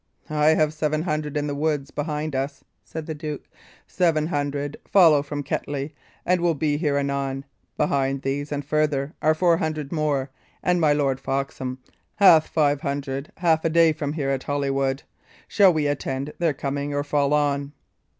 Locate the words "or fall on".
16.95-17.71